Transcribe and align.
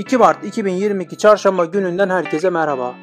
2 0.00 0.16
Mart 0.16 0.44
2022 0.44 1.18
Çarşamba 1.18 1.64
gününden 1.64 2.10
herkese 2.10 2.50
merhaba. 2.50 2.94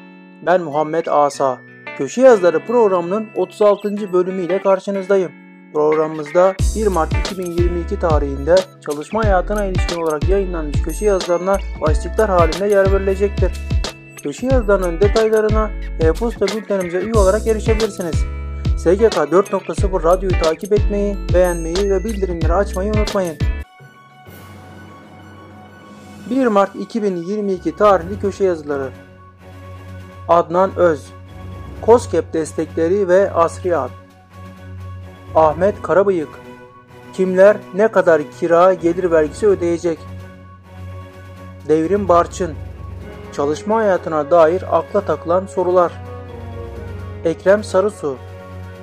Ben 0.46 0.60
Muhammed 0.60 1.06
Asa. 1.06 1.58
Köşe 1.98 2.20
Yazıları 2.20 2.66
programının 2.66 3.26
36. 3.36 4.12
bölümüyle 4.12 4.62
karşınızdayım. 4.62 5.32
Programımızda 5.74 6.54
1 6.76 6.86
Mart 6.86 7.12
2022 7.12 7.98
tarihinde 7.98 8.54
çalışma 8.86 9.24
hayatına 9.24 9.64
ilişkin 9.64 10.02
olarak 10.02 10.28
yayınlanmış 10.28 10.82
köşe 10.82 11.04
yazılarına 11.04 11.56
başlıklar 11.80 12.30
halinde 12.30 12.66
yer 12.66 12.92
verilecektir. 12.92 13.52
Köşe 14.22 14.46
yazılarının 14.46 15.00
detaylarına 15.00 15.70
e-posta 16.00 16.46
bültenimize 16.46 16.98
üye 16.98 17.14
olarak 17.14 17.46
erişebilirsiniz. 17.46 18.16
SGK 18.76 19.16
4.0 19.16 20.02
radyoyu 20.02 20.42
takip 20.42 20.72
etmeyi, 20.72 21.16
beğenmeyi 21.34 21.90
ve 21.90 22.04
bildirimleri 22.04 22.54
açmayı 22.54 22.92
unutmayın. 22.92 23.47
1 26.30 26.46
Mart 26.46 26.76
2022 26.76 27.76
tarihli 27.76 28.20
köşe 28.20 28.44
yazıları 28.44 28.90
Adnan 30.28 30.70
Öz 30.76 31.06
Koskep 31.80 32.32
destekleri 32.32 33.08
ve 33.08 33.32
Asriyat 33.32 33.90
Ahmet 35.34 35.82
Karabıyık 35.82 36.28
Kimler 37.12 37.56
ne 37.74 37.88
kadar 37.88 38.22
kira 38.40 38.74
gelir 38.74 39.10
vergisi 39.10 39.46
ödeyecek? 39.46 39.98
Devrim 41.68 42.08
Barçın 42.08 42.54
Çalışma 43.32 43.76
hayatına 43.76 44.30
dair 44.30 44.78
akla 44.78 45.00
takılan 45.00 45.46
sorular 45.46 45.92
Ekrem 47.24 47.64
Sarısu 47.64 48.16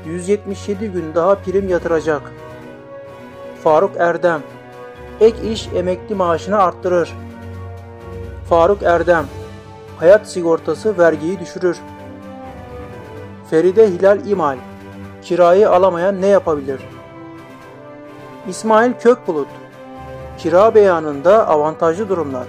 177 0.06 0.88
gün 0.88 1.16
daha 1.16 1.36
prim 1.36 1.70
yatıracak. 1.70 2.22
Faruk 3.64 3.92
Erdem 3.98 4.42
Ek 5.20 5.52
iş 5.52 5.70
emekli 5.76 6.16
maaşını 6.16 6.58
arttırır. 6.58 7.14
Faruk 8.50 8.84
Erdem 8.84 9.26
Hayat 10.00 10.28
sigortası 10.28 10.98
vergiyi 10.98 11.40
düşürür. 11.40 11.78
Feride 13.50 13.88
Hilal 13.88 14.26
İmal 14.26 14.58
Kirayı 15.22 15.70
alamayan 15.70 16.22
ne 16.22 16.28
yapabilir? 16.28 16.82
İsmail 18.50 18.94
Kökbulut 18.94 19.48
Kira 20.38 20.76
beyanında 20.76 21.48
avantajlı 21.48 22.10
durumlar. 22.10 22.48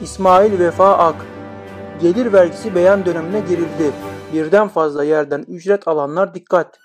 İsmail 0.00 0.58
Vefa 0.58 0.98
Ak 0.98 1.16
Gelir 2.00 2.32
vergisi 2.32 2.74
beyan 2.74 3.06
dönemine 3.06 3.40
girildi. 3.40 3.92
Birden 4.32 4.68
fazla 4.68 5.04
yerden 5.04 5.44
ücret 5.48 5.88
alanlar 5.88 6.34
dikkat. 6.34 6.78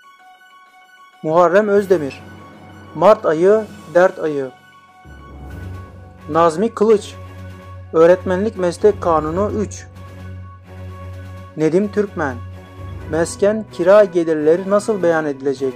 Muharrem 1.24 1.68
Özdemir 1.68 2.24
Mart 2.96 3.26
ayı, 3.26 3.64
dert 3.94 4.20
ayı. 4.20 4.52
Nazmi 6.30 6.74
Kılıç 6.74 7.16
Öğretmenlik 7.94 8.58
Meslek 8.58 9.02
Kanunu 9.02 9.52
3 9.52 9.88
Nedim 11.58 11.92
Türkmen 11.92 12.36
Mesken 13.12 13.66
kira 13.72 14.04
gelirleri 14.04 14.70
nasıl 14.70 15.04
beyan 15.04 15.26
edilecek? 15.26 15.74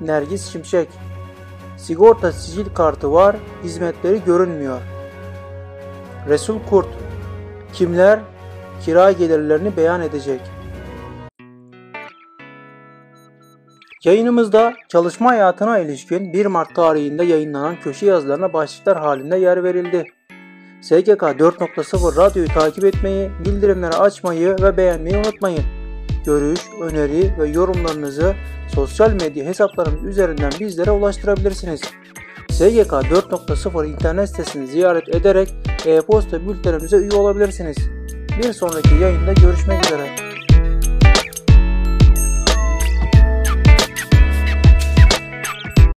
Nergis 0.00 0.52
Şimşek 0.52 0.88
Sigorta 1.76 2.32
sicil 2.32 2.74
kartı 2.74 3.12
var, 3.12 3.36
hizmetleri 3.62 4.24
görünmüyor. 4.24 4.80
Resul 6.28 6.58
Kurt 6.70 6.88
Kimler 7.72 8.20
kira 8.84 9.12
gelirlerini 9.12 9.76
beyan 9.76 10.02
edecek? 10.02 10.40
Yayınımızda 14.04 14.74
çalışma 14.88 15.30
hayatına 15.30 15.78
ilişkin 15.78 16.32
1 16.32 16.46
Mart 16.46 16.74
tarihinde 16.74 17.24
yayınlanan 17.24 17.76
köşe 17.80 18.06
yazılarına 18.06 18.52
başlıklar 18.52 18.98
halinde 18.98 19.36
yer 19.36 19.64
verildi. 19.64 20.12
SGK 20.82 21.22
4.0 21.22 22.16
radyoyu 22.16 22.48
takip 22.48 22.84
etmeyi, 22.84 23.30
bildirimleri 23.44 23.92
açmayı 23.92 24.56
ve 24.62 24.76
beğenmeyi 24.76 25.16
unutmayın. 25.16 25.64
Görüş, 26.26 26.60
öneri 26.82 27.38
ve 27.38 27.48
yorumlarınızı 27.48 28.34
sosyal 28.74 29.12
medya 29.12 29.44
hesaplarımız 29.44 30.04
üzerinden 30.04 30.52
bizlere 30.60 30.90
ulaştırabilirsiniz. 30.90 31.80
SGK 32.50 32.92
4.0 32.92 33.86
internet 33.86 34.28
sitesini 34.28 34.66
ziyaret 34.66 35.08
ederek 35.08 35.54
e-posta 35.86 36.48
bültenimize 36.48 36.96
üye 36.96 37.12
olabilirsiniz. 37.12 37.76
Bir 38.38 38.52
sonraki 38.52 38.94
yayında 38.94 39.32
görüşmek 39.32 39.84
üzere. 39.84 40.21